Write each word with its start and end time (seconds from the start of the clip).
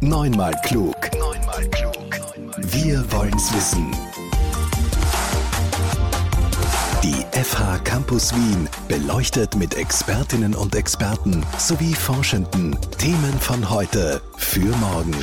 Neunmal 0.00 0.54
klug. 0.62 0.94
Neunmal 1.18 1.68
klug. 1.70 1.96
Wir 2.72 3.04
wollen's 3.10 3.52
wissen. 3.52 3.90
Die 7.02 7.24
FH 7.36 7.78
Campus 7.78 8.32
Wien 8.32 8.68
beleuchtet 8.86 9.56
mit 9.56 9.76
Expertinnen 9.76 10.54
und 10.54 10.76
Experten 10.76 11.44
sowie 11.58 11.94
Forschenden 11.94 12.78
Themen 12.98 13.32
von 13.40 13.68
heute 13.68 14.22
für 14.36 14.68
morgen. 14.76 15.16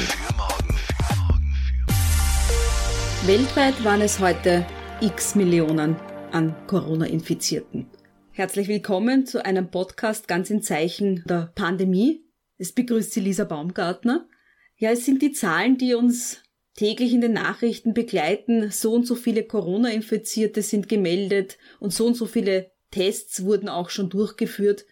Weltweit 3.25 3.81
waren 3.85 4.01
es 4.01 4.19
heute 4.19 4.65
x 4.99 5.35
Millionen 5.35 5.95
an 6.33 6.53
Corona-Infizierten. 6.67 7.87
Herzlich 8.31 8.67
willkommen 8.67 9.25
zu 9.25 9.45
einem 9.45 9.71
Podcast 9.71 10.27
ganz 10.27 10.49
in 10.49 10.61
Zeichen 10.61 11.23
der 11.29 11.53
Pandemie. 11.55 12.25
Es 12.57 12.73
begrüßt 12.73 13.13
Sie 13.13 13.21
Lisa 13.21 13.45
Baumgartner. 13.45 14.27
Ja, 14.77 14.91
es 14.91 15.05
sind 15.05 15.21
die 15.21 15.31
Zahlen, 15.31 15.77
die 15.77 15.93
uns 15.93 16.41
täglich 16.75 17.13
in 17.13 17.21
den 17.21 17.33
Nachrichten 17.33 17.93
begleiten. 17.93 18.71
So 18.71 18.93
und 18.93 19.07
so 19.07 19.15
viele 19.15 19.43
Corona-Infizierte 19.43 20.61
sind 20.61 20.89
gemeldet 20.89 21.57
und 21.79 21.93
so 21.93 22.05
und 22.05 22.15
so 22.15 22.25
viele 22.25 22.71
Tests 22.91 23.43
wurden 23.45 23.69
auch 23.69 23.89
schon 23.89 24.09
durchgeführt. 24.09 24.85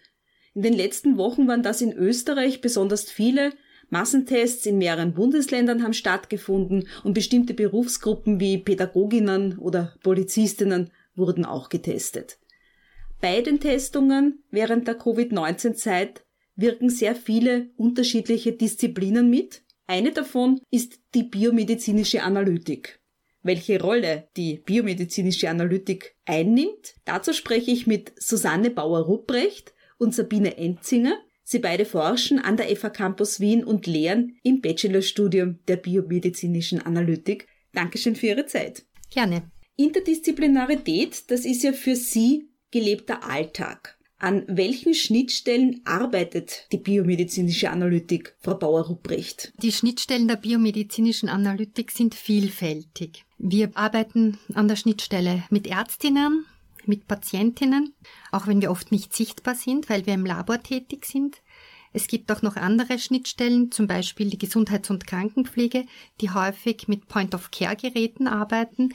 In 0.54 0.62
den 0.62 0.72
letzten 0.72 1.16
Wochen 1.16 1.48
waren 1.48 1.62
das 1.62 1.80
in 1.82 1.92
Österreich 1.92 2.60
besonders 2.60 3.10
viele. 3.10 3.52
Massentests 3.90 4.66
in 4.66 4.78
mehreren 4.78 5.14
Bundesländern 5.14 5.82
haben 5.82 5.92
stattgefunden 5.92 6.88
und 7.02 7.12
bestimmte 7.12 7.54
Berufsgruppen 7.54 8.40
wie 8.40 8.58
Pädagoginnen 8.58 9.58
oder 9.58 9.94
Polizistinnen 10.02 10.90
wurden 11.14 11.44
auch 11.44 11.68
getestet. 11.68 12.38
Bei 13.20 13.40
den 13.40 13.60
Testungen 13.60 14.42
während 14.50 14.88
der 14.88 14.96
Covid-19-Zeit 14.96 16.24
wirken 16.56 16.88
sehr 16.88 17.14
viele 17.14 17.70
unterschiedliche 17.76 18.52
Disziplinen 18.52 19.28
mit. 19.28 19.62
Eine 19.86 20.12
davon 20.12 20.60
ist 20.70 21.00
die 21.14 21.24
biomedizinische 21.24 22.22
Analytik. 22.22 23.00
Welche 23.42 23.80
Rolle 23.80 24.28
die 24.36 24.62
biomedizinische 24.64 25.50
Analytik 25.50 26.16
einnimmt, 26.24 26.94
dazu 27.04 27.34
spreche 27.34 27.70
ich 27.70 27.86
mit 27.86 28.12
Susanne 28.16 28.70
Bauer-Rupprecht 28.70 29.74
und 29.98 30.14
Sabine 30.14 30.56
Enzinger. 30.56 31.18
Sie 31.42 31.58
beide 31.58 31.84
forschen 31.84 32.38
an 32.38 32.56
der 32.56 32.74
FH 32.74 32.88
Campus 32.88 33.40
Wien 33.40 33.62
und 33.62 33.86
lehren 33.86 34.38
im 34.42 34.62
Bachelorstudium 34.62 35.58
der 35.68 35.76
biomedizinischen 35.76 36.80
Analytik. 36.80 37.46
Dankeschön 37.74 38.16
für 38.16 38.28
Ihre 38.28 38.46
Zeit. 38.46 38.86
Gerne. 39.10 39.50
Interdisziplinarität, 39.76 41.30
das 41.30 41.44
ist 41.44 41.62
ja 41.62 41.74
für 41.74 41.96
Sie 41.96 42.48
gelebter 42.70 43.28
Alltag. 43.28 43.93
An 44.24 44.44
welchen 44.46 44.94
Schnittstellen 44.94 45.82
arbeitet 45.84 46.66
die 46.72 46.78
biomedizinische 46.78 47.68
Analytik, 47.68 48.34
Frau 48.40 48.54
Bauer-Rupprecht? 48.54 49.52
Die 49.62 49.70
Schnittstellen 49.70 50.28
der 50.28 50.36
biomedizinischen 50.36 51.28
Analytik 51.28 51.90
sind 51.90 52.14
vielfältig. 52.14 53.26
Wir 53.36 53.72
arbeiten 53.74 54.38
an 54.54 54.66
der 54.66 54.76
Schnittstelle 54.76 55.44
mit 55.50 55.66
Ärztinnen, 55.66 56.46
mit 56.86 57.06
Patientinnen, 57.06 57.92
auch 58.32 58.46
wenn 58.46 58.62
wir 58.62 58.70
oft 58.70 58.92
nicht 58.92 59.14
sichtbar 59.14 59.56
sind, 59.56 59.90
weil 59.90 60.06
wir 60.06 60.14
im 60.14 60.24
Labor 60.24 60.62
tätig 60.62 61.04
sind. 61.04 61.42
Es 61.92 62.08
gibt 62.08 62.32
auch 62.32 62.42
noch 62.42 62.56
andere 62.56 62.98
Schnittstellen, 62.98 63.70
zum 63.70 63.86
Beispiel 63.86 64.28
die 64.28 64.38
Gesundheits- 64.38 64.90
und 64.90 65.06
Krankenpflege, 65.06 65.84
die 66.20 66.30
häufig 66.30 66.88
mit 66.88 67.06
Point-of-Care-Geräten 67.06 68.26
arbeiten. 68.26 68.94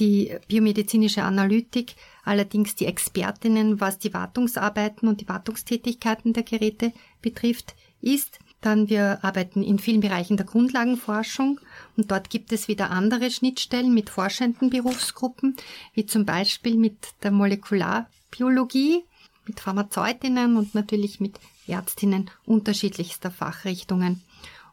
Die 0.00 0.34
biomedizinische 0.48 1.22
Analytik 1.22 1.94
allerdings 2.24 2.74
die 2.74 2.86
Expertinnen, 2.86 3.80
was 3.80 3.98
die 3.98 4.14
Wartungsarbeiten 4.14 5.06
und 5.08 5.20
die 5.20 5.28
Wartungstätigkeiten 5.28 6.32
der 6.32 6.42
Geräte 6.42 6.92
betrifft, 7.20 7.74
ist. 8.00 8.38
Dann 8.62 8.88
wir 8.88 9.22
arbeiten 9.22 9.62
in 9.62 9.78
vielen 9.78 10.00
Bereichen 10.00 10.36
der 10.36 10.44
Grundlagenforschung 10.46 11.60
und 11.96 12.10
dort 12.10 12.28
gibt 12.28 12.52
es 12.52 12.68
wieder 12.68 12.90
andere 12.90 13.30
Schnittstellen 13.30 13.92
mit 13.92 14.10
forschenden 14.10 14.68
Berufsgruppen, 14.68 15.56
wie 15.94 16.04
zum 16.04 16.26
Beispiel 16.26 16.76
mit 16.76 16.96
der 17.22 17.30
Molekularbiologie, 17.30 19.04
mit 19.46 19.60
Pharmazeutinnen 19.60 20.56
und 20.56 20.74
natürlich 20.74 21.20
mit 21.20 21.38
Ärztinnen 21.66 22.30
unterschiedlichster 22.44 23.30
Fachrichtungen. 23.30 24.22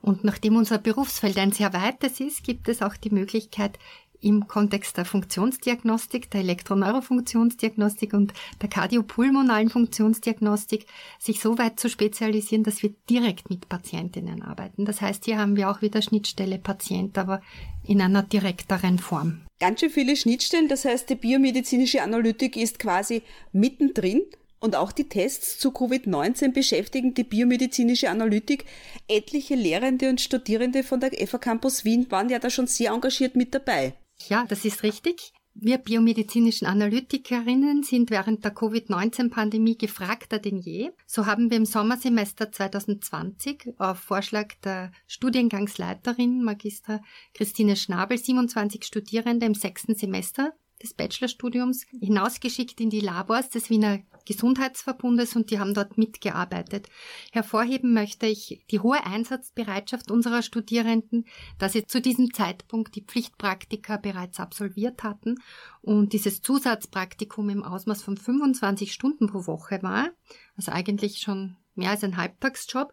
Und 0.02 0.24
nachdem 0.24 0.56
unser 0.56 0.78
Berufsfeld 0.78 1.38
ein 1.38 1.52
sehr 1.52 1.74
weites 1.74 2.20
ist, 2.20 2.44
gibt 2.44 2.70
es 2.70 2.82
auch 2.82 2.96
die 2.96 3.10
Möglichkeit, 3.10 3.80
im 4.22 4.48
Kontext 4.48 4.98
der 4.98 5.06
Funktionsdiagnostik, 5.06 6.32
der 6.32 6.42
Elektroneurofunktionsdiagnostik 6.42 8.14
und 8.14 8.34
der 8.62 8.70
kardiopulmonalen 8.70 9.70
Funktionsdiagnostik 9.70 10.86
sich 11.20 11.40
so 11.40 11.58
weit 11.58 11.80
zu 11.80 11.90
spezialisieren, 11.90 12.64
dass 12.64 12.82
wir 12.84 12.94
direkt 13.10 13.50
mit 13.50 13.70
Patientinnen 13.70 14.42
arbeiten. 14.42 14.86
Das 14.86 15.02
heißt, 15.02 15.26
hier 15.26 15.38
haben 15.38 15.56
wir 15.56 15.70
auch 15.70 15.82
wieder 15.82 16.02
Schnittstelle 16.02 16.58
Patient, 16.58 17.18
aber 17.18 17.42
in 17.84 18.02
einer 18.02 18.24
direkteren 18.24 19.00
Form. 19.00 19.42
Ganz 19.60 19.80
schön 19.80 19.90
viele 19.90 20.16
Schnittstellen, 20.16 20.68
das 20.68 20.86
heißt, 20.86 21.10
die 21.10 21.16
biomedizinische 21.16 22.02
Analytik 22.02 22.58
ist 22.58 22.80
quasi 22.80 23.24
mittendrin 23.52 24.22
und 24.60 24.76
auch 24.76 24.92
die 24.92 25.08
Tests 25.08 25.60
zu 25.60 25.70
Covid-19 25.70 26.52
beschäftigen 26.52 27.14
die 27.14 27.24
biomedizinische 27.24 28.10
Analytik. 28.10 28.66
Etliche 29.08 29.56
Lehrende 29.56 30.10
und 30.10 30.20
Studierende 30.20 30.84
von 30.84 31.00
der 31.00 31.12
FA 31.28 31.38
Campus 31.38 31.86
Wien 31.86 32.10
waren 32.10 32.30
ja 32.30 32.40
da 32.40 32.50
schon 32.50 32.68
sehr 32.68 32.92
engagiert 32.92 33.36
mit 33.36 33.54
dabei. 33.54 33.94
Ja, 34.28 34.46
das 34.48 34.66
ist 34.66 34.84
richtig. 34.84 35.34
Wir 35.60 35.80
biomedizinischen 35.80 36.68
Analytikerinnen 36.68 37.82
sind 37.82 38.12
während 38.12 38.44
der 38.44 38.54
Covid-19-Pandemie 38.54 39.76
gefragter 39.76 40.38
denn 40.38 40.58
je. 40.58 40.92
So 41.08 41.26
haben 41.26 41.50
wir 41.50 41.58
im 41.58 41.66
Sommersemester 41.66 42.52
2020 42.52 43.74
auf 43.80 43.98
Vorschlag 43.98 44.54
der 44.64 44.92
Studiengangsleiterin 45.08 46.44
Magister 46.44 47.02
Christine 47.34 47.76
Schnabel 47.76 48.20
27 48.20 48.84
Studierende 48.84 49.48
im 49.48 49.56
sechsten 49.56 49.96
Semester 49.96 50.54
des 50.82 50.94
Bachelorstudiums 50.94 51.86
hinausgeschickt 52.00 52.80
in 52.82 52.90
die 52.90 53.00
Labors 53.00 53.50
des 53.50 53.70
Wiener 53.70 54.00
Gesundheitsverbundes 54.26 55.36
und 55.36 55.52
die 55.52 55.60
haben 55.60 55.74
dort 55.74 55.98
mitgearbeitet. 55.98 56.90
Hervorheben 57.32 57.94
möchte 57.94 58.28
ich 58.28 58.66
die 58.70 58.82
hohe 58.82 59.04
Einsatzbereitschaft 59.06 60.12
unserer 60.12 60.42
Studierenden, 60.42 61.26
dass 61.58 61.74
sie 61.74 61.86
zu 61.86 62.02
diesem 62.02 62.34
Zeitpunkt 62.34 62.96
die 62.96 63.04
Pflichtpraktika 63.04 63.98
bereits 63.98 64.40
absolviert 64.40 65.04
hatten 65.04 65.36
und 65.82 66.12
dieses 66.12 66.42
Zusatzpraktikum 66.42 67.50
im 67.50 67.64
Ausmaß 67.64 68.04
von 68.04 68.18
25 68.18 68.92
Stunden 68.92 69.28
pro 69.28 69.48
Woche 69.48 69.82
war, 69.82 70.10
also 70.58 70.72
eigentlich 70.74 71.20
schon 71.20 71.56
mehr 71.76 71.92
als 71.92 72.04
ein 72.04 72.18
Halbtagsjob 72.18 72.92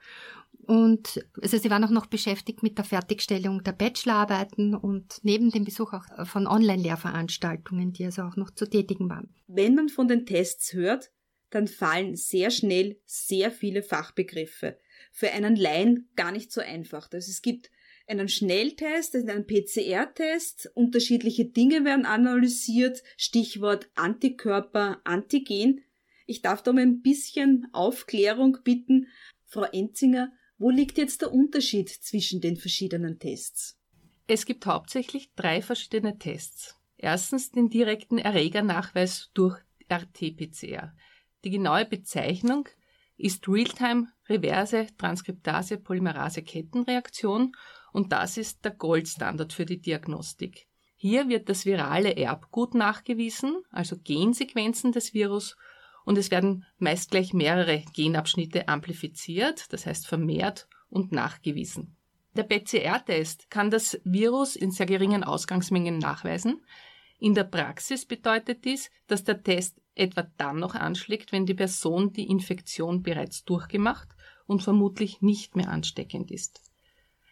und 0.67 1.25
also 1.41 1.59
sie 1.59 1.71
waren 1.71 1.85
auch 1.85 1.91
noch 1.91 2.07
beschäftigt 2.07 2.63
mit 2.63 2.79
der 2.79 2.85
Fertigstellung 2.85 3.63
der 3.63 3.73
Bachelorarbeiten 3.73 4.75
und 4.75 5.21
neben 5.23 5.51
dem 5.51 5.65
Besuch 5.65 5.93
auch 5.93 6.27
von 6.27 6.47
Online-Lehrveranstaltungen, 6.47 7.93
die 7.93 8.05
also 8.05 8.23
auch 8.23 8.37
noch 8.37 8.51
zu 8.51 8.69
tätigen 8.69 9.09
waren. 9.09 9.35
Wenn 9.47 9.75
man 9.75 9.89
von 9.89 10.09
den 10.09 10.27
Tests 10.27 10.73
hört, 10.73 11.11
dann 11.51 11.69
fallen 11.69 12.17
sehr 12.17 12.51
schnell 12.51 12.99
sehr 13.07 13.51
viele 13.51 13.83
Fachbegriffe. 13.83 14.79
Für 15.13 15.31
einen 15.31 15.55
Laien 15.55 16.09
gar 16.17 16.33
nicht 16.33 16.51
so 16.51 16.61
einfach. 16.61 17.09
Also 17.13 17.31
es 17.31 17.43
gibt 17.43 17.71
einen 18.07 18.29
Schnelltest, 18.29 19.15
einen 19.15 19.47
PCR-Test, 19.47 20.73
unterschiedliche 20.75 21.47
Dinge 21.47 21.85
werden 21.85 22.07
analysiert, 22.07 23.03
Stichwort 23.17 23.89
Antikörper, 23.95 25.01
Antigen. 25.05 25.85
Ich 26.27 26.43
darf 26.43 26.63
da 26.63 26.73
mal 26.73 26.83
ein 26.83 27.03
bisschen 27.03 27.67
Aufklärung 27.73 28.59
bitten. 28.65 29.07
Frau 29.47 29.65
Enzinger, 29.65 30.33
wo 30.59 30.71
liegt 30.71 30.99
jetzt 30.99 31.23
der 31.23 31.33
Unterschied 31.33 31.89
zwischen 31.89 32.41
den 32.41 32.57
verschiedenen 32.57 33.19
Tests? 33.19 33.79
Es 34.27 34.47
gibt 34.47 34.67
hauptsächlich 34.67 35.33
drei 35.35 35.61
verschiedene 35.61 36.19
Tests. 36.19 36.77
Erstens 36.97 37.51
den 37.51 37.69
direkten 37.69 38.19
Erregernachweis 38.19 39.31
durch 39.35 39.61
RT-PCR. 39.91 40.95
Die 41.45 41.51
genaue 41.51 41.85
Bezeichnung 41.85 42.69
ist 43.17 43.47
Realtime 43.49 44.09
Reverse 44.29 44.87
Transkriptase 44.97 45.77
Polymerase 45.77 46.43
Kettenreaktion 46.43 47.53
und 47.93 48.13
das 48.13 48.39
ist 48.39 48.65
der 48.65 48.73
Goldstandard 48.73 49.53
für 49.53 49.67
die 49.67 49.81
Diagnostik. 49.81 50.67
Hier 50.97 51.29
wird 51.29 51.49
das 51.49 51.67
virale 51.67 52.17
Erbgut 52.17 52.75
nachgewiesen, 52.75 53.63
also 53.71 53.97
Gensequenzen 54.03 54.93
des 54.93 55.13
Virus 55.13 55.57
und 56.05 56.19
es 56.19 56.31
werden 56.31 56.65
meist 56.79 57.11
gleich 57.11 57.33
mehrere 57.33 57.83
Genabschnitte 57.95 58.69
amplifiziert, 58.69 59.73
das 59.73 59.87
heißt 59.87 60.07
vermehrt 60.07 60.69
und 60.89 61.13
nachgewiesen. 61.13 61.97
Der 62.37 62.45
PCR-Test 62.45 63.49
kann 63.51 63.71
das 63.71 64.01
Virus 64.05 64.57
in 64.57 64.71
sehr 64.71 64.87
geringen 64.87 65.23
Ausgangsmengen 65.23 65.99
nachweisen. 65.99 66.65
In 67.21 67.35
der 67.35 67.45
Praxis 67.45 68.07
bedeutet 68.07 68.65
dies, 68.65 68.91
dass 69.07 69.25
der 69.25 69.43
Test 69.43 69.81
etwa 69.95 70.23
dann 70.37 70.59
noch 70.59 70.75
anschlägt, 70.75 71.31
wenn 71.31 71.47
die 71.47 71.55
Person 71.55 72.13
die 72.13 72.29
Infektion 72.29 73.03
bereits 73.03 73.45
durchgemacht 73.45 74.09
und 74.47 74.63
vermutlich 74.63 75.23
nicht 75.23 75.55
mehr 75.55 75.69
ansteckend 75.69 76.31
ist. 76.33 76.61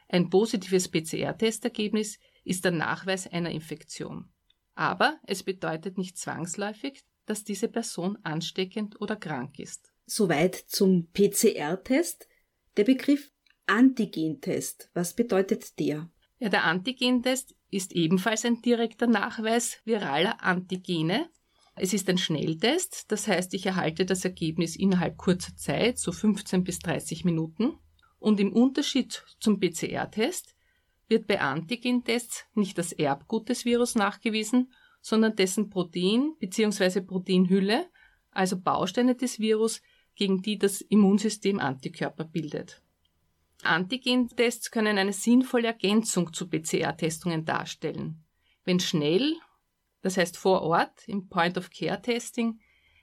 Ein 0.09 0.31
positives 0.31 0.89
PCR-Testergebnis 0.89 2.19
ist 2.45 2.65
der 2.65 2.73
Nachweis 2.73 3.27
einer 3.27 3.51
Infektion. 3.51 4.31
Aber 4.75 5.19
es 5.27 5.43
bedeutet 5.43 5.99
nicht 5.99 6.17
zwangsläufig, 6.17 7.03
dass 7.33 7.45
diese 7.45 7.69
Person 7.69 8.19
ansteckend 8.25 9.01
oder 9.01 9.17
krank 9.17 9.59
ist. 9.59 9.91
Soweit 10.05 10.55
zum 10.55 11.11
PCR-Test. 11.15 12.29
Der 12.77 12.85
Begriff 12.85 13.31
Antigentest, 13.65 14.91
was 14.93 15.17
bedeutet 15.17 15.79
der? 15.79 16.11
Ja, 16.41 16.51
der 16.51 16.65
Antigentest 16.65 17.55
ist 17.71 17.93
ebenfalls 17.93 18.45
ein 18.45 18.61
direkter 18.61 19.07
Nachweis 19.07 19.79
viraler 19.87 20.45
Antigene. 20.45 21.31
Es 21.75 21.95
ist 21.95 22.07
ein 22.11 22.19
Schnelltest, 22.19 23.11
das 23.11 23.27
heißt, 23.27 23.55
ich 23.55 23.65
erhalte 23.65 24.05
das 24.05 24.27
Ergebnis 24.27 24.77
innerhalb 24.77 25.17
kurzer 25.17 25.57
Zeit, 25.57 25.99
so 25.99 26.13
15 26.13 26.65
bis 26.65 26.81
30 26.81 27.25
Minuten. 27.25 27.79
Und 28.19 28.41
im 28.41 28.53
Unterschied 28.53 29.25
zum 29.41 29.59
PCR-Test 29.59 30.55
wird 31.09 31.27
bei 31.27 31.41
Antigentests 31.41 32.45
nicht 32.53 32.77
das 32.77 32.93
Erbgut 32.93 33.49
des 33.49 33.65
Virus 33.65 33.95
nachgewiesen, 33.95 34.71
sondern 35.03 35.37
dessen 35.37 35.69
Protein 35.69 36.35
bzw. 36.39 37.03
Proteinhülle, 37.03 37.87
also 38.31 38.59
Bausteine 38.59 39.15
des 39.15 39.39
Virus, 39.39 39.83
gegen 40.15 40.41
die 40.41 40.59
das 40.59 40.81
Immunsystem 40.81 41.59
Antikörper 41.59 42.25
bildet. 42.25 42.81
Antigentests 43.63 44.71
können 44.71 44.99
eine 44.99 45.13
sinnvolle 45.13 45.69
Ergänzung 45.69 46.33
zu 46.33 46.49
PCR-Testungen 46.49 47.45
darstellen. 47.45 48.25
Wenn 48.65 48.81
schnell, 48.81 49.35
das 50.01 50.17
heißt 50.17 50.37
vor 50.37 50.63
Ort 50.63 51.07
im 51.07 51.29
Point-of-Care-Testing, 51.29 52.59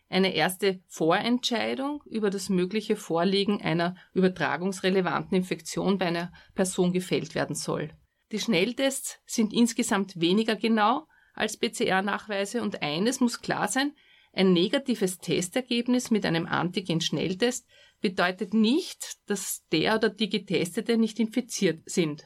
eine 0.09 0.33
erste 0.33 0.81
Vorentscheidung 0.87 2.03
über 2.05 2.29
das 2.29 2.49
mögliche 2.49 2.95
Vorliegen 2.95 3.61
einer 3.61 3.95
übertragungsrelevanten 4.13 5.37
Infektion 5.37 5.97
bei 5.97 6.07
einer 6.07 6.33
Person 6.55 6.91
gefällt 6.91 7.35
werden 7.35 7.55
soll. 7.55 7.91
Die 8.31 8.39
Schnelltests 8.39 9.19
sind 9.25 9.53
insgesamt 9.53 10.19
weniger 10.19 10.55
genau 10.55 11.07
als 11.39 11.57
PCR-Nachweise 11.57 12.61
und 12.61 12.81
eines 12.81 13.19
muss 13.19 13.41
klar 13.41 13.67
sein, 13.67 13.93
ein 14.33 14.53
negatives 14.53 15.17
Testergebnis 15.17 16.11
mit 16.11 16.25
einem 16.25 16.45
Antigen-Schnelltest 16.45 17.65
bedeutet 18.01 18.53
nicht, 18.53 19.17
dass 19.25 19.63
der 19.71 19.95
oder 19.95 20.09
die 20.09 20.29
Getestete 20.29 20.97
nicht 20.97 21.19
infiziert 21.19 21.81
sind. 21.89 22.25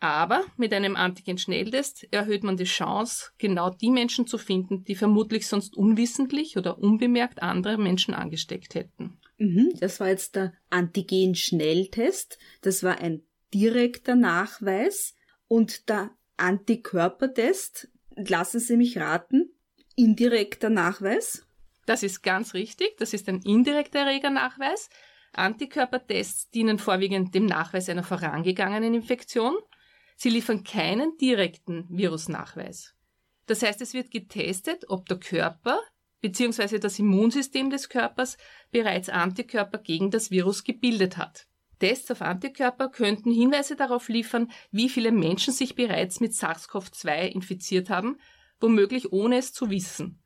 Aber 0.00 0.44
mit 0.58 0.74
einem 0.74 0.96
Antigen-Schnelltest 0.96 2.08
erhöht 2.12 2.44
man 2.44 2.58
die 2.58 2.64
Chance, 2.64 3.30
genau 3.38 3.70
die 3.70 3.90
Menschen 3.90 4.26
zu 4.26 4.36
finden, 4.36 4.84
die 4.84 4.96
vermutlich 4.96 5.46
sonst 5.46 5.76
unwissentlich 5.76 6.58
oder 6.58 6.78
unbemerkt 6.78 7.42
andere 7.42 7.78
Menschen 7.78 8.12
angesteckt 8.12 8.74
hätten. 8.74 9.18
Mhm, 9.38 9.72
das 9.80 10.00
war 10.00 10.08
jetzt 10.08 10.36
der 10.36 10.52
Antigen-Schnelltest. 10.68 12.38
Das 12.60 12.82
war 12.82 12.98
ein 12.98 13.22
direkter 13.54 14.14
Nachweis. 14.14 15.14
Und 15.48 15.88
der 15.88 16.10
Antikörpertest, 16.36 17.88
lassen 18.16 18.60
Sie 18.60 18.76
mich 18.76 18.98
raten, 18.98 19.50
indirekter 19.96 20.70
Nachweis? 20.70 21.46
Das 21.86 22.02
ist 22.02 22.22
ganz 22.22 22.54
richtig. 22.54 22.96
Das 22.98 23.12
ist 23.12 23.28
ein 23.28 23.40
indirekter 23.42 24.00
Erregernachweis. 24.00 24.88
Antikörpertests 25.32 26.50
dienen 26.50 26.78
vorwiegend 26.78 27.34
dem 27.34 27.46
Nachweis 27.46 27.88
einer 27.88 28.04
vorangegangenen 28.04 28.94
Infektion. 28.94 29.56
Sie 30.16 30.30
liefern 30.30 30.64
keinen 30.64 31.16
direkten 31.18 31.86
Virusnachweis. 31.90 32.94
Das 33.46 33.62
heißt, 33.62 33.80
es 33.82 33.92
wird 33.92 34.10
getestet, 34.10 34.84
ob 34.88 35.06
der 35.06 35.18
Körper 35.18 35.80
bzw. 36.20 36.78
das 36.78 36.98
Immunsystem 36.98 37.68
des 37.68 37.88
Körpers 37.88 38.38
bereits 38.70 39.08
Antikörper 39.08 39.78
gegen 39.78 40.10
das 40.10 40.30
Virus 40.30 40.64
gebildet 40.64 41.18
hat. 41.18 41.46
Tests 41.78 42.10
auf 42.10 42.22
Antikörper 42.22 42.88
könnten 42.88 43.30
Hinweise 43.30 43.76
darauf 43.76 44.08
liefern, 44.08 44.50
wie 44.70 44.88
viele 44.88 45.12
Menschen 45.12 45.52
sich 45.52 45.74
bereits 45.74 46.20
mit 46.20 46.32
SARS-CoV-2 46.32 47.26
infiziert 47.26 47.90
haben, 47.90 48.18
womöglich 48.60 49.12
ohne 49.12 49.38
es 49.38 49.52
zu 49.52 49.70
wissen. 49.70 50.22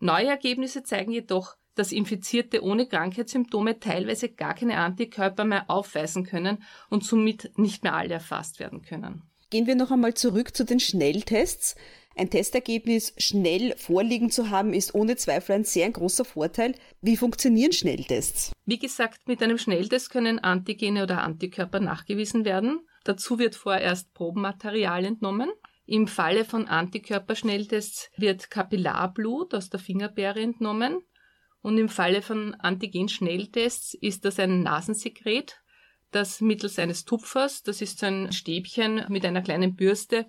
Neue 0.00 0.28
Ergebnisse 0.28 0.82
zeigen 0.82 1.12
jedoch, 1.12 1.56
dass 1.74 1.92
Infizierte 1.92 2.62
ohne 2.62 2.86
Krankheitssymptome 2.86 3.78
teilweise 3.78 4.28
gar 4.28 4.54
keine 4.54 4.78
Antikörper 4.78 5.44
mehr 5.44 5.70
aufweisen 5.70 6.24
können 6.24 6.62
und 6.90 7.04
somit 7.04 7.56
nicht 7.56 7.84
mehr 7.84 7.94
alle 7.94 8.14
erfasst 8.14 8.58
werden 8.58 8.82
können. 8.82 9.22
Gehen 9.50 9.66
wir 9.66 9.76
noch 9.76 9.90
einmal 9.90 10.14
zurück 10.14 10.54
zu 10.54 10.64
den 10.64 10.80
Schnelltests. 10.80 11.74
Ein 12.18 12.30
Testergebnis 12.30 13.14
schnell 13.16 13.76
vorliegen 13.76 14.28
zu 14.28 14.50
haben, 14.50 14.74
ist 14.74 14.92
ohne 14.92 15.14
Zweifel 15.14 15.54
ein 15.54 15.62
sehr 15.62 15.88
großer 15.88 16.24
Vorteil. 16.24 16.74
Wie 17.00 17.16
funktionieren 17.16 17.72
Schnelltests? 17.72 18.50
Wie 18.66 18.80
gesagt, 18.80 19.28
mit 19.28 19.40
einem 19.40 19.56
Schnelltest 19.56 20.10
können 20.10 20.40
Antigene 20.40 21.04
oder 21.04 21.22
Antikörper 21.22 21.78
nachgewiesen 21.78 22.44
werden. 22.44 22.80
Dazu 23.04 23.38
wird 23.38 23.54
vorerst 23.54 24.12
Probenmaterial 24.14 25.04
entnommen. 25.04 25.48
Im 25.86 26.08
Falle 26.08 26.44
von 26.44 26.66
Antikörperschnelltests 26.66 28.10
wird 28.16 28.50
Kapillarblut 28.50 29.54
aus 29.54 29.70
der 29.70 29.78
Fingerbeere 29.78 30.40
entnommen. 30.40 30.98
Und 31.62 31.78
im 31.78 31.88
Falle 31.88 32.20
von 32.20 32.54
Antigen-Schnelltests 32.56 33.94
ist 33.94 34.24
das 34.24 34.40
ein 34.40 34.64
Nasensekret, 34.64 35.62
das 36.10 36.40
mittels 36.40 36.78
eines 36.78 37.04
Tupfers, 37.04 37.62
das 37.62 37.80
ist 37.80 37.98
so 37.98 38.06
ein 38.06 38.32
Stäbchen 38.32 39.04
mit 39.08 39.24
einer 39.24 39.42
kleinen 39.42 39.76
Bürste, 39.76 40.26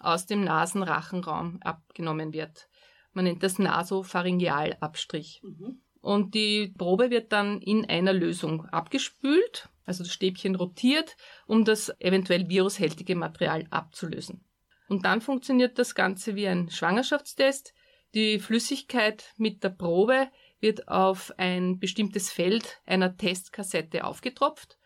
aus 0.00 0.26
dem 0.26 0.42
Nasenrachenraum 0.42 1.60
abgenommen 1.62 2.32
wird. 2.32 2.68
Man 3.12 3.24
nennt 3.24 3.42
das 3.42 3.58
Nasopharyngealabstrich. 3.58 5.42
Mhm. 5.42 5.80
Und 6.00 6.34
die 6.34 6.72
Probe 6.76 7.10
wird 7.10 7.32
dann 7.32 7.60
in 7.60 7.84
einer 7.88 8.12
Lösung 8.12 8.64
abgespült, 8.66 9.68
also 9.84 10.02
das 10.02 10.12
Stäbchen 10.12 10.54
rotiert, 10.54 11.16
um 11.46 11.64
das 11.64 11.92
eventuell 12.00 12.48
virushältige 12.48 13.16
Material 13.16 13.66
abzulösen. 13.70 14.44
Und 14.88 15.04
dann 15.04 15.20
funktioniert 15.20 15.78
das 15.78 15.94
Ganze 15.94 16.34
wie 16.34 16.48
ein 16.48 16.70
Schwangerschaftstest. 16.70 17.74
Die 18.14 18.38
Flüssigkeit 18.40 19.32
mit 19.36 19.62
der 19.62 19.68
Probe 19.68 20.28
wird 20.58 20.88
auf 20.88 21.32
ein 21.36 21.78
bestimmtes 21.78 22.30
Feld 22.30 22.80
einer 22.86 23.16
Testkassette 23.16 24.04
aufgetropft 24.04 24.78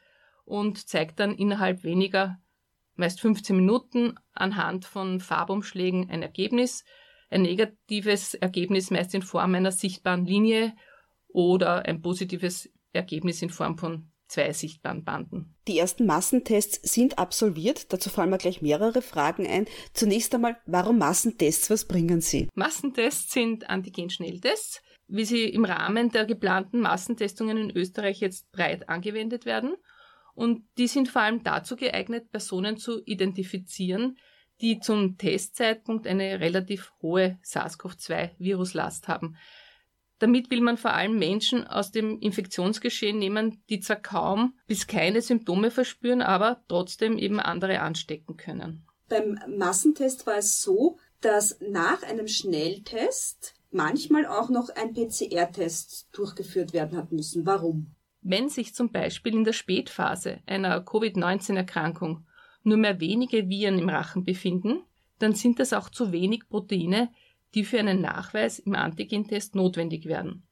und 0.45 0.89
zeigt 0.89 1.21
dann 1.21 1.35
innerhalb 1.35 1.85
weniger, 1.85 2.39
meist 2.97 3.21
15 3.21 3.57
Minuten, 3.57 4.15
anhand 4.33 4.85
von 4.85 5.21
Farbumschlägen 5.21 6.11
ein 6.11 6.23
Ergebnis. 6.23 6.85
Ein 7.31 7.43
negatives 7.43 8.35
Ergebnis 8.35 8.91
meist 8.91 9.15
in 9.15 9.23
Form 9.23 9.55
einer 9.55 9.73
sichtbaren 9.73 10.25
Linie 10.25 10.75
oder 11.29 11.85
ein 11.87 12.01
positives 12.01 12.71
Ergebnis 12.93 13.43
in 13.43 13.51
Form 13.51 13.77
von 13.77 14.11
zwei 14.29 14.53
sichtbaren 14.53 15.05
Banden. 15.05 15.55
Die 15.69 15.79
ersten 15.79 16.07
Massentests 16.07 16.93
sind 16.93 17.19
absolviert. 17.19 17.93
Dazu 17.93 18.11
fallen 18.11 18.31
mir 18.31 18.39
gleich 18.39 18.63
mehrere 18.63 19.03
Fragen 19.03 19.47
ein. 19.47 19.67
Zunächst 19.93 20.35
einmal, 20.35 20.57
warum 20.67 20.99
Massentests? 20.99 21.71
Was 21.71 21.87
bringen 21.87 22.21
sie? 22.21 22.49
Massentests 22.55 23.33
sind 23.33 23.69
Antigen-Schnelltests, 23.69 24.83
wie 25.09 25.25
sie 25.25 25.45
im 25.45 25.65
Rahmen 25.65 26.11
der 26.11 26.25
geplanten 26.25 26.81
Massentestungen 26.81 27.57
in 27.59 27.77
Österreich 27.77 28.21
jetzt 28.21 28.51
breit 28.53 28.89
angewendet 28.89 29.45
werden. 29.45 29.77
Und 30.35 30.67
die 30.79 30.89
sind 30.89 31.09
vor 31.09 31.23
allem 31.23 31.43
dazu 31.43 31.77
geeignet, 31.77 32.31
Personen 32.31 32.77
zu 32.77 33.03
identifizieren, 33.05 34.19
die 34.61 34.81
zum 34.81 35.17
Testzeitpunkt 35.19 36.07
eine 36.07 36.41
relativ 36.41 36.93
hohe 37.03 37.39
SARS-CoV-2-Viruslast 37.43 39.09
haben. 39.09 39.37
Damit 40.19 40.51
will 40.51 40.61
man 40.61 40.77
vor 40.77 40.93
allem 40.93 41.19
Menschen 41.19 41.67
aus 41.67 41.91
dem 41.91 42.19
Infektionsgeschehen 42.21 43.19
nehmen, 43.19 43.63
die 43.69 43.81
zwar 43.81 43.97
kaum 43.97 44.59
bis 44.67 44.87
keine 44.87 45.21
Symptome 45.21 45.71
verspüren, 45.71 46.23
aber 46.23 46.63
trotzdem 46.69 47.19
eben 47.19 47.41
andere 47.41 47.81
anstecken 47.81 48.37
können. 48.37 48.87
Beim 49.09 49.39
Massentest 49.49 50.27
war 50.27 50.39
es 50.39 50.63
so, 50.63 50.99
dass 51.21 51.59
nach 51.61 52.03
einem 52.03 52.29
Schnelltest 52.29 53.55
manchmal 53.71 54.25
auch 54.27 54.49
noch 54.49 54.71
ein 54.71 54.95
PCR-Test 54.95 56.09
durchgeführt 56.13 56.73
werden 56.73 56.97
hat 56.97 57.13
müssen. 57.13 57.45
Warum? 57.45 57.94
Wenn 58.27 58.49
sich 58.49 58.75
zum 58.75 58.91
Beispiel 58.91 59.35
in 59.35 59.45
der 59.45 59.53
Spätphase 59.53 60.41
einer 60.47 60.81
Covid-19-Erkrankung 60.81 62.27
nur 62.63 62.79
mehr 62.79 62.99
wenige 62.99 63.51
Viren 63.51 63.79
im 63.79 63.91
Rachen 63.91 64.25
befinden, 64.25 64.81
dann 65.19 65.35
sind 65.35 65.61
das 65.61 65.75
auch 65.75 65.91
zu 65.91 66.11
wenig 66.11 66.49
Proteine, 66.49 67.11
die 67.55 67.65
für 67.65 67.79
einen 67.79 68.01
Nachweis 68.01 68.59
im 68.59 68.75
Antigentest 68.75 69.55
notwendig 69.55 70.07
werden. 70.07 70.43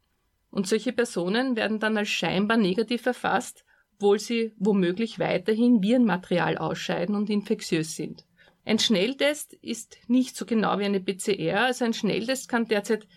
Und 0.50 0.66
solche 0.66 0.92
Personen 0.92 1.56
werden 1.56 1.80
dann 1.80 1.96
als 1.96 2.10
scheinbar 2.10 2.58
negativ 2.58 3.06
erfasst, 3.06 3.64
obwohl 3.96 4.18
sie 4.18 4.52
womöglich 4.58 5.18
weiterhin 5.18 5.82
Virenmaterial 5.82 6.58
ausscheiden 6.58 7.14
und 7.14 7.30
infektiös 7.30 7.96
sind. 7.96 8.26
Ein 8.66 8.80
Schnelltest 8.80 9.54
ist 9.54 9.96
nicht 10.08 10.36
so 10.36 10.44
genau 10.44 10.78
wie 10.78 10.84
eine 10.84 11.00
PCR, 11.00 11.62
also 11.62 11.86
ein 11.86 11.94
Schnelltest 11.94 12.50
kann 12.50 12.66
derzeit 12.66 13.08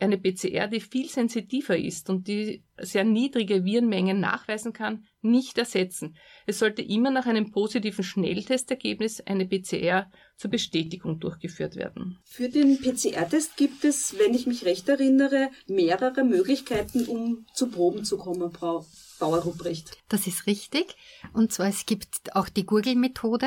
eine 0.00 0.18
PCR, 0.18 0.66
die 0.68 0.80
viel 0.80 1.08
sensitiver 1.08 1.76
ist 1.76 2.10
und 2.10 2.26
die 2.26 2.64
sehr 2.78 3.04
niedrige 3.04 3.64
Virenmengen 3.64 4.20
nachweisen 4.20 4.72
kann, 4.72 5.04
nicht 5.22 5.56
ersetzen. 5.56 6.16
Es 6.46 6.58
sollte 6.58 6.82
immer 6.82 7.10
nach 7.10 7.26
einem 7.26 7.52
positiven 7.52 8.04
Schnelltestergebnis 8.04 9.20
eine 9.20 9.46
PCR 9.46 10.10
zur 10.36 10.50
Bestätigung 10.50 11.20
durchgeführt 11.20 11.76
werden. 11.76 12.18
Für 12.24 12.48
den 12.48 12.80
PCR-Test 12.80 13.56
gibt 13.56 13.84
es, 13.84 14.18
wenn 14.18 14.34
ich 14.34 14.46
mich 14.46 14.64
recht 14.64 14.88
erinnere, 14.88 15.50
mehrere 15.68 16.24
Möglichkeiten, 16.24 17.06
um 17.06 17.46
zu 17.54 17.68
Proben 17.68 18.04
zu 18.04 18.18
kommen, 18.18 18.50
Frau 18.50 18.84
Bauer-Ruprecht. 19.20 19.96
Das 20.08 20.26
ist 20.26 20.46
richtig. 20.46 20.96
Und 21.32 21.52
zwar 21.52 21.68
es 21.68 21.86
gibt 21.86 22.34
auch 22.34 22.48
die 22.48 22.66
Gurgelmethode 22.66 23.46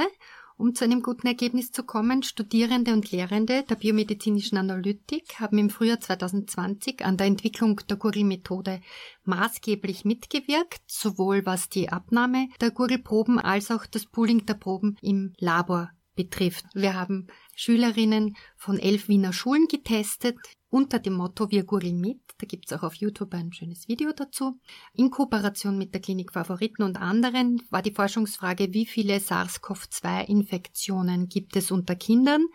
Um 0.59 0.73
zu 0.73 0.85
einem 0.85 1.03
guten 1.03 1.27
Ergebnis 1.27 1.71
zu 1.71 1.83
kommen, 1.83 2.23
Studierende 2.23 2.91
und 2.91 3.11
Lehrende 3.11 3.63
der 3.69 3.75
biomedizinischen 3.75 4.57
Analytik 4.57 5.39
haben 5.39 5.59
im 5.59 5.69
Frühjahr 5.69 5.99
2020 5.99 7.05
an 7.05 7.15
der 7.15 7.27
Entwicklung 7.27 7.79
der 7.87 7.97
Gurgelmethode 7.97 8.81
maßgeblich 9.23 10.03
mitgewirkt, 10.03 10.81
sowohl 10.87 11.45
was 11.45 11.69
die 11.69 11.89
Abnahme 11.89 12.49
der 12.59 12.71
Gurgelproben 12.71 13.37
als 13.37 13.69
auch 13.69 13.85
das 13.85 14.07
Pooling 14.07 14.47
der 14.47 14.55
Proben 14.55 14.97
im 14.99 15.33
Labor 15.37 15.91
betrifft. 16.15 16.65
Wir 16.73 16.95
haben 16.95 17.27
Schülerinnen 17.59 18.37
von 18.55 18.77
elf 18.77 19.07
Wiener 19.07 19.33
Schulen 19.33 19.65
getestet 19.67 20.37
unter 20.69 20.99
dem 20.99 21.13
Motto 21.13 21.49
Wir 21.49 21.63
gurgeln 21.63 21.99
mit. 21.99 22.19
Da 22.37 22.45
gibt's 22.45 22.71
auch 22.71 22.83
auf 22.83 22.93
YouTube 22.93 23.33
ein 23.33 23.51
schönes 23.51 23.87
Video 23.87 24.13
dazu. 24.13 24.59
In 24.93 25.09
Kooperation 25.09 25.75
mit 25.75 25.95
der 25.95 26.01
Klinik 26.01 26.33
Favoriten 26.33 26.83
und 26.83 26.97
anderen 26.97 27.63
war 27.71 27.81
die 27.81 27.93
Forschungsfrage, 27.93 28.75
wie 28.75 28.85
viele 28.85 29.19
SARS-CoV-2-Infektionen 29.19 31.29
gibt 31.29 31.55
es 31.55 31.71
unter 31.71 31.95
Kindern? 31.95 32.45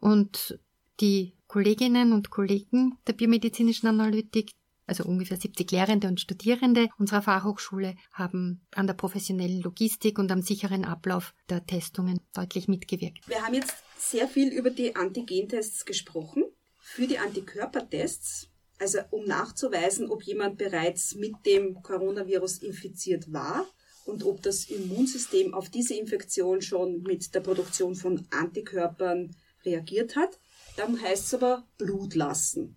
Und 0.00 0.58
die 1.00 1.32
Kolleginnen 1.46 2.12
und 2.12 2.28
Kollegen 2.28 2.98
der 3.06 3.14
biomedizinischen 3.14 3.88
Analytik, 3.88 4.50
also 4.86 5.04
ungefähr 5.04 5.38
70 5.38 5.70
Lehrende 5.70 6.08
und 6.08 6.20
Studierende 6.20 6.88
unserer 6.98 7.22
Fachhochschule, 7.22 7.94
haben 8.12 8.66
an 8.74 8.86
der 8.86 8.94
professionellen 8.94 9.60
Logistik 9.60 10.18
und 10.18 10.30
am 10.32 10.42
sicheren 10.42 10.84
Ablauf 10.84 11.34
der 11.48 11.64
Testungen 11.64 12.20
deutlich 12.34 12.68
mitgewirkt. 12.68 13.28
Wir 13.28 13.42
haben 13.42 13.54
jetzt 13.54 13.74
sehr 13.98 14.28
viel 14.28 14.48
über 14.48 14.70
die 14.70 14.96
Antigentests 14.96 15.84
gesprochen. 15.84 16.44
Für 16.80 17.06
die 17.06 17.18
Antikörpertests, 17.18 18.48
also 18.78 18.98
um 19.10 19.24
nachzuweisen, 19.24 20.10
ob 20.10 20.22
jemand 20.24 20.58
bereits 20.58 21.14
mit 21.14 21.34
dem 21.46 21.82
Coronavirus 21.82 22.58
infiziert 22.58 23.32
war 23.32 23.66
und 24.04 24.24
ob 24.24 24.42
das 24.42 24.64
Immunsystem 24.64 25.54
auf 25.54 25.70
diese 25.70 25.94
Infektion 25.94 26.60
schon 26.60 27.02
mit 27.02 27.34
der 27.34 27.40
Produktion 27.40 27.94
von 27.94 28.26
Antikörpern 28.30 29.34
reagiert 29.64 30.16
hat, 30.16 30.40
dann 30.76 31.00
heißt 31.00 31.26
es 31.26 31.34
aber 31.34 31.66
Blut 31.78 32.14
lassen. 32.14 32.76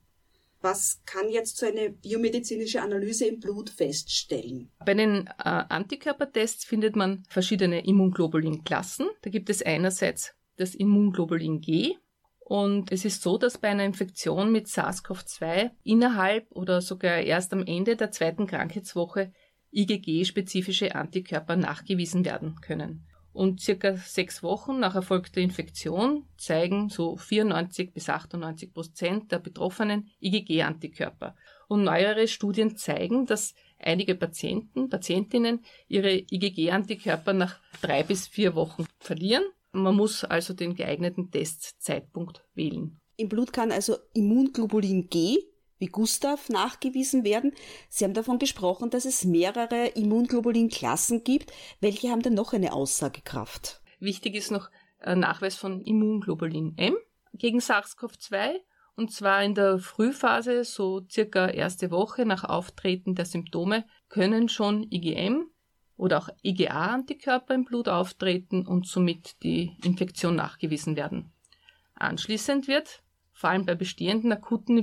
Was 0.65 1.03
kann 1.05 1.29
jetzt 1.29 1.57
so 1.57 1.67
eine 1.67 1.91
biomedizinische 1.91 2.81
Analyse 2.81 3.27
im 3.27 3.39
Blut 3.39 3.69
feststellen? 3.69 4.71
Bei 4.83 4.95
den 4.95 5.27
äh, 5.27 5.31
Antikörpertests 5.43 6.65
findet 6.65 6.95
man 6.95 7.23
verschiedene 7.29 7.85
Immunglobulin-Klassen. 7.85 9.05
Da 9.21 9.29
gibt 9.29 9.51
es 9.51 9.61
einerseits 9.61 10.33
das 10.57 10.73
Immunglobulin 10.73 11.61
G, 11.61 11.93
und 12.39 12.91
es 12.91 13.05
ist 13.05 13.21
so, 13.21 13.37
dass 13.37 13.59
bei 13.59 13.67
einer 13.67 13.85
Infektion 13.85 14.51
mit 14.51 14.65
SARS-CoV-2 14.65 15.69
innerhalb 15.83 16.51
oder 16.51 16.81
sogar 16.81 17.17
erst 17.19 17.53
am 17.53 17.63
Ende 17.63 17.95
der 17.95 18.09
zweiten 18.09 18.47
Krankheitswoche 18.47 19.33
IgG-spezifische 19.71 20.95
Antikörper 20.95 21.57
nachgewiesen 21.57 22.25
werden 22.25 22.55
können. 22.61 23.05
Und 23.35 23.61
circa 23.61 23.95
sechs 23.97 24.41
Wochen 24.41 24.79
nach 24.79 24.95
erfolgter 24.95 25.41
Infektion 25.41 26.25
zeigen 26.37 26.89
so 26.89 27.17
94 27.17 27.93
bis 27.93 28.09
98 28.09 28.73
Prozent 28.73 29.31
der 29.31 29.39
Betroffenen 29.39 30.09
IgG-Antikörper. 30.21 31.35
Und 31.67 31.83
neuere 31.83 32.27
Studien 32.27 32.77
zeigen, 32.77 33.25
dass 33.25 33.53
einige 33.77 34.15
Patienten, 34.15 34.89
Patientinnen 34.89 35.59
ihre 35.87 36.13
IgG-Antikörper 36.31 37.33
nach 37.33 37.59
drei 37.81 38.03
bis 38.03 38.27
vier 38.27 38.55
Wochen 38.55 38.85
verlieren 38.99 39.43
man 39.75 39.95
muss 39.95 40.23
also 40.23 40.53
den 40.53 40.75
geeigneten 40.75 41.31
Testzeitpunkt 41.31 42.43
wählen. 42.53 42.97
Im 43.17 43.29
Blut 43.29 43.53
kann 43.53 43.71
also 43.71 43.97
Immunglobulin 44.13 45.09
G 45.09 45.37
wie 45.77 45.87
Gustav 45.87 46.49
nachgewiesen 46.49 47.23
werden. 47.23 47.53
Sie 47.89 48.03
haben 48.05 48.13
davon 48.13 48.39
gesprochen, 48.39 48.89
dass 48.89 49.05
es 49.05 49.25
mehrere 49.25 49.87
Immunglobulin-Klassen 49.87 51.23
gibt. 51.23 51.51
Welche 51.81 52.09
haben 52.09 52.21
denn 52.21 52.33
noch 52.33 52.53
eine 52.53 52.73
Aussagekraft? 52.73 53.81
Wichtig 53.99 54.35
ist 54.35 54.51
noch 54.51 54.69
ein 54.99 55.19
Nachweis 55.19 55.55
von 55.55 55.81
Immunglobulin 55.81 56.73
M 56.77 56.95
gegen 57.33 57.59
SARS-CoV-2 57.59 58.55
und 58.95 59.11
zwar 59.11 59.43
in 59.43 59.55
der 59.55 59.77
Frühphase, 59.77 60.63
so 60.63 61.05
circa 61.09 61.47
erste 61.47 61.91
Woche 61.91 62.25
nach 62.25 62.45
Auftreten 62.45 63.13
der 63.15 63.25
Symptome, 63.25 63.85
können 64.07 64.47
schon 64.47 64.89
IgM 64.89 65.47
oder 65.97 66.17
auch 66.19 66.29
IgA-Antikörper 66.43 67.53
im 67.53 67.65
Blut 67.65 67.89
auftreten 67.89 68.65
und 68.65 68.87
somit 68.87 69.43
die 69.43 69.75
Infektion 69.83 70.35
nachgewiesen 70.35 70.95
werden. 70.95 71.33
Anschließend 71.95 72.67
wird, 72.67 73.03
vor 73.33 73.49
allem 73.49 73.65
bei 73.65 73.75
bestehenden 73.75 74.31
akuten 74.31 74.77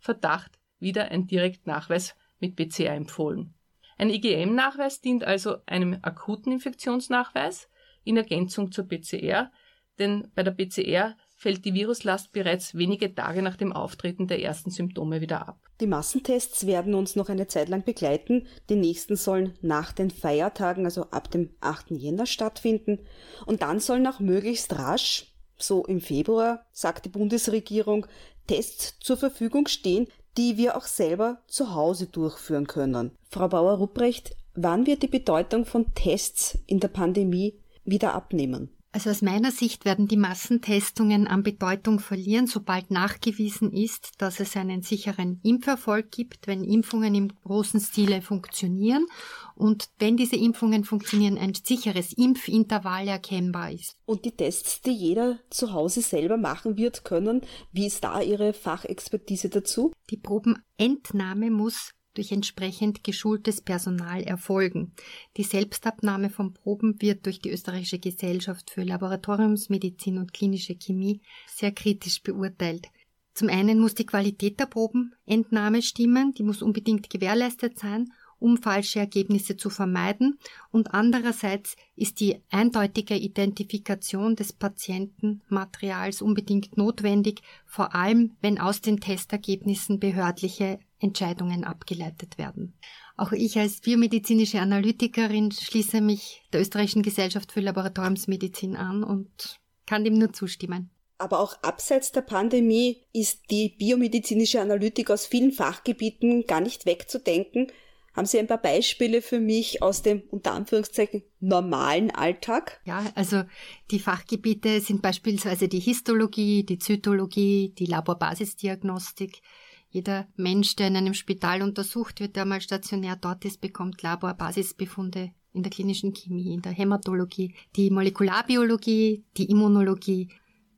Infektionsverdacht, 0.00 0.58
wieder 0.78 1.10
ein 1.10 1.26
Direktnachweis 1.26 2.14
mit 2.38 2.56
PCR 2.56 2.94
empfohlen. 2.94 3.54
Ein 3.98 4.10
IgM-Nachweis 4.10 5.02
dient 5.02 5.24
also 5.24 5.58
einem 5.66 5.98
akuten 6.00 6.52
Infektionsnachweis 6.52 7.68
in 8.02 8.16
Ergänzung 8.16 8.72
zur 8.72 8.88
PCR, 8.88 9.52
denn 9.98 10.30
bei 10.34 10.42
der 10.42 10.52
PCR 10.52 11.16
fällt 11.36 11.66
die 11.66 11.74
Viruslast 11.74 12.32
bereits 12.32 12.74
wenige 12.74 13.14
Tage 13.14 13.42
nach 13.42 13.56
dem 13.56 13.74
Auftreten 13.74 14.26
der 14.26 14.42
ersten 14.42 14.70
Symptome 14.70 15.20
wieder 15.20 15.46
ab. 15.46 15.60
Die 15.82 15.86
Massentests 15.86 16.66
werden 16.66 16.94
uns 16.94 17.16
noch 17.16 17.28
eine 17.28 17.46
Zeit 17.46 17.68
lang 17.68 17.84
begleiten. 17.84 18.46
Die 18.70 18.76
nächsten 18.76 19.16
sollen 19.16 19.58
nach 19.60 19.92
den 19.92 20.10
Feiertagen, 20.10 20.86
also 20.86 21.10
ab 21.10 21.30
dem 21.30 21.54
8. 21.60 21.90
Jänner 21.90 22.26
stattfinden. 22.26 23.00
Und 23.44 23.60
dann 23.60 23.80
sollen 23.80 24.06
auch 24.06 24.20
möglichst 24.20 24.78
rasch, 24.78 25.29
so 25.62 25.84
im 25.84 26.00
Februar, 26.00 26.66
sagt 26.72 27.04
die 27.04 27.10
Bundesregierung, 27.10 28.06
Tests 28.46 28.98
zur 29.00 29.16
Verfügung 29.16 29.68
stehen, 29.68 30.08
die 30.36 30.56
wir 30.56 30.76
auch 30.76 30.84
selber 30.84 31.38
zu 31.46 31.74
Hause 31.74 32.06
durchführen 32.06 32.66
können. 32.66 33.12
Frau 33.28 33.48
Bauer-Rupprecht, 33.48 34.36
wann 34.54 34.86
wird 34.86 35.02
die 35.02 35.08
Bedeutung 35.08 35.64
von 35.64 35.94
Tests 35.94 36.58
in 36.66 36.80
der 36.80 36.88
Pandemie 36.88 37.60
wieder 37.84 38.14
abnehmen? 38.14 38.70
Also 38.92 39.10
aus 39.10 39.22
meiner 39.22 39.52
Sicht 39.52 39.84
werden 39.84 40.08
die 40.08 40.16
Massentestungen 40.16 41.28
an 41.28 41.44
Bedeutung 41.44 42.00
verlieren, 42.00 42.48
sobald 42.48 42.90
nachgewiesen 42.90 43.72
ist, 43.72 44.14
dass 44.18 44.40
es 44.40 44.56
einen 44.56 44.82
sicheren 44.82 45.40
Impferfolg 45.44 46.10
gibt, 46.10 46.48
wenn 46.48 46.64
Impfungen 46.64 47.14
im 47.14 47.28
großen 47.28 47.78
Stile 47.78 48.20
funktionieren 48.20 49.06
und 49.54 49.90
wenn 50.00 50.16
diese 50.16 50.34
Impfungen 50.34 50.82
funktionieren, 50.82 51.38
ein 51.38 51.54
sicheres 51.54 52.12
Impfintervall 52.12 53.06
erkennbar 53.06 53.70
ist. 53.70 53.96
Und 54.06 54.24
die 54.24 54.32
Tests, 54.32 54.80
die 54.80 54.90
jeder 54.90 55.38
zu 55.50 55.72
Hause 55.72 56.00
selber 56.00 56.36
machen 56.36 56.76
wird 56.76 57.04
können, 57.04 57.42
wie 57.70 57.86
ist 57.86 58.02
da 58.02 58.20
Ihre 58.20 58.52
Fachexpertise 58.52 59.50
dazu? 59.50 59.92
Die 60.10 60.16
Probenentnahme 60.16 61.52
muss 61.52 61.92
durch 62.14 62.32
entsprechend 62.32 63.04
geschultes 63.04 63.60
Personal 63.60 64.22
erfolgen. 64.22 64.92
Die 65.36 65.42
Selbstabnahme 65.42 66.30
von 66.30 66.54
Proben 66.54 67.00
wird 67.00 67.26
durch 67.26 67.40
die 67.40 67.50
Österreichische 67.50 67.98
Gesellschaft 67.98 68.70
für 68.70 68.82
Laboratoriumsmedizin 68.82 70.18
und 70.18 70.34
klinische 70.34 70.76
Chemie 70.76 71.20
sehr 71.46 71.72
kritisch 71.72 72.22
beurteilt. 72.22 72.88
Zum 73.34 73.48
einen 73.48 73.78
muss 73.78 73.94
die 73.94 74.06
Qualität 74.06 74.58
der 74.58 74.66
Probenentnahme 74.66 75.82
stimmen, 75.82 76.34
die 76.34 76.42
muss 76.42 76.62
unbedingt 76.62 77.08
gewährleistet 77.10 77.78
sein, 77.78 78.12
um 78.40 78.56
falsche 78.56 78.98
Ergebnisse 78.98 79.56
zu 79.56 79.70
vermeiden, 79.70 80.38
und 80.72 80.94
andererseits 80.94 81.76
ist 81.94 82.20
die 82.20 82.40
eindeutige 82.50 83.16
Identifikation 83.16 84.34
des 84.34 84.52
Patientenmaterials 84.52 86.22
unbedingt 86.22 86.76
notwendig, 86.76 87.42
vor 87.66 87.94
allem 87.94 88.36
wenn 88.40 88.58
aus 88.58 88.80
den 88.80 88.98
Testergebnissen 88.98 90.00
behördliche 90.00 90.80
Entscheidungen 91.00 91.64
abgeleitet 91.64 92.38
werden. 92.38 92.74
Auch 93.16 93.32
ich 93.32 93.58
als 93.58 93.80
biomedizinische 93.80 94.60
Analytikerin 94.60 95.52
schließe 95.52 96.00
mich 96.00 96.42
der 96.52 96.60
Österreichischen 96.60 97.02
Gesellschaft 97.02 97.52
für 97.52 97.60
Laboratoriumsmedizin 97.60 98.76
an 98.76 99.02
und 99.02 99.60
kann 99.86 100.04
dem 100.04 100.14
nur 100.18 100.32
zustimmen. 100.32 100.90
Aber 101.18 101.40
auch 101.40 101.62
abseits 101.62 102.12
der 102.12 102.22
Pandemie 102.22 103.02
ist 103.12 103.50
die 103.50 103.68
biomedizinische 103.78 104.60
Analytik 104.60 105.10
aus 105.10 105.26
vielen 105.26 105.52
Fachgebieten 105.52 106.46
gar 106.46 106.60
nicht 106.60 106.86
wegzudenken. 106.86 107.66
Haben 108.14 108.26
Sie 108.26 108.38
ein 108.38 108.46
paar 108.46 108.60
Beispiele 108.60 109.22
für 109.22 109.38
mich 109.38 109.82
aus 109.82 110.02
dem 110.02 110.22
unter 110.30 110.52
Anführungszeichen 110.52 111.22
normalen 111.38 112.10
Alltag? 112.10 112.80
Ja, 112.84 113.04
also 113.14 113.42
die 113.90 114.00
Fachgebiete 114.00 114.80
sind 114.80 115.02
beispielsweise 115.02 115.68
die 115.68 115.78
Histologie, 115.78 116.64
die 116.64 116.78
Zytologie, 116.78 117.74
die 117.78 117.86
Laborbasisdiagnostik, 117.86 119.42
jeder 119.90 120.28
Mensch, 120.36 120.76
der 120.76 120.88
in 120.88 120.96
einem 120.96 121.14
Spital 121.14 121.62
untersucht 121.62 122.20
wird, 122.20 122.36
der 122.36 122.44
mal 122.44 122.60
stationär 122.60 123.16
dort 123.16 123.44
ist, 123.44 123.60
bekommt 123.60 124.02
Laborbasisbefunde 124.02 125.32
in 125.52 125.62
der 125.64 125.72
klinischen 125.72 126.14
Chemie, 126.14 126.54
in 126.54 126.62
der 126.62 126.72
Hämatologie, 126.72 127.54
die 127.74 127.90
Molekularbiologie, 127.90 129.24
die 129.36 129.50
Immunologie. 129.50 130.28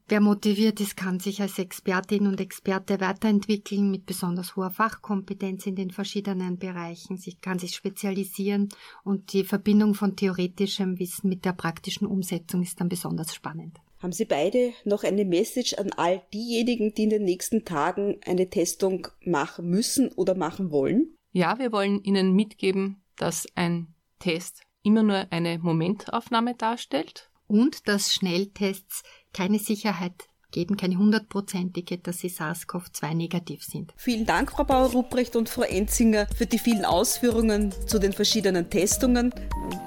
Wer 0.08 0.20
motiviert 0.20 0.80
ist, 0.80 0.96
kann 0.96 1.20
sich 1.20 1.40
als 1.42 1.58
Expertin 1.58 2.26
und 2.26 2.40
Experte 2.40 3.00
weiterentwickeln 3.00 3.90
mit 3.90 4.06
besonders 4.06 4.56
hoher 4.56 4.70
Fachkompetenz 4.70 5.66
in 5.66 5.76
den 5.76 5.90
verschiedenen 5.90 6.58
Bereichen. 6.58 7.18
Sie 7.18 7.34
kann 7.34 7.58
sich 7.58 7.74
spezialisieren 7.74 8.70
und 9.04 9.32
die 9.32 9.44
Verbindung 9.44 9.94
von 9.94 10.16
theoretischem 10.16 10.98
Wissen 10.98 11.28
mit 11.28 11.44
der 11.44 11.52
praktischen 11.52 12.06
Umsetzung 12.06 12.62
ist 12.62 12.80
dann 12.80 12.88
besonders 12.88 13.34
spannend. 13.34 13.78
Haben 14.02 14.12
Sie 14.12 14.24
beide 14.24 14.72
noch 14.84 15.04
eine 15.04 15.24
Message 15.24 15.74
an 15.74 15.92
all 15.92 16.22
diejenigen, 16.34 16.92
die 16.92 17.04
in 17.04 17.10
den 17.10 17.22
nächsten 17.22 17.64
Tagen 17.64 18.18
eine 18.26 18.50
Testung 18.50 19.06
machen 19.24 19.70
müssen 19.70 20.08
oder 20.08 20.34
machen 20.34 20.72
wollen? 20.72 21.14
Ja, 21.30 21.60
wir 21.60 21.70
wollen 21.70 22.02
Ihnen 22.02 22.34
mitgeben, 22.34 23.00
dass 23.14 23.46
ein 23.54 23.94
Test 24.18 24.64
immer 24.82 25.04
nur 25.04 25.28
eine 25.30 25.60
Momentaufnahme 25.60 26.56
darstellt 26.56 27.30
und 27.46 27.86
dass 27.86 28.12
Schnelltests 28.12 29.04
keine 29.32 29.60
Sicherheit 29.60 30.26
geben, 30.52 30.76
keine 30.76 30.96
hundertprozentige, 30.96 31.98
dass 31.98 32.18
sie 32.18 32.28
SARS-CoV-2 32.28 33.14
negativ 33.14 33.64
sind. 33.64 33.92
Vielen 33.96 34.26
Dank, 34.26 34.52
Frau 34.52 34.64
Bauer-Rupprecht 34.64 35.34
und 35.34 35.48
Frau 35.48 35.62
Enzinger, 35.62 36.26
für 36.36 36.46
die 36.46 36.58
vielen 36.58 36.84
Ausführungen 36.84 37.74
zu 37.86 37.98
den 37.98 38.12
verschiedenen 38.12 38.70
Testungen. 38.70 39.34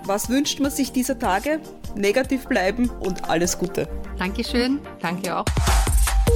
Was 0.03 0.29
wünscht 0.29 0.59
man 0.59 0.71
sich 0.71 0.91
dieser 0.91 1.17
Tage? 1.17 1.61
Negativ 1.95 2.47
bleiben 2.47 2.89
und 2.89 3.29
alles 3.29 3.57
Gute. 3.57 3.87
Dankeschön. 4.17 4.79
Danke 5.01 5.37
auch. 5.37 5.45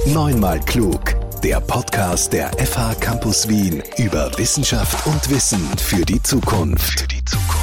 Neunmal 0.06 0.60
klug. 0.60 1.14
Der 1.42 1.60
Podcast 1.60 2.32
der 2.32 2.50
FH 2.58 2.94
Campus 2.96 3.48
Wien 3.48 3.82
über 3.96 4.30
Wissenschaft 4.36 5.06
und 5.06 5.30
Wissen 5.30 5.66
für 5.78 6.04
die 6.04 6.22
Zukunft. 6.22 7.00
Für 7.00 7.08
die 7.08 7.24
Zukunft. 7.24 7.59